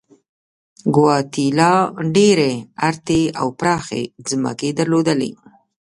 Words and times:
ګواتیلا 0.95 1.73
ډېرې 2.15 2.53
ارتې 2.87 3.21
او 3.39 3.47
پراخې 3.59 4.01
ځمکې 4.29 4.69
درلودلې. 4.79 5.31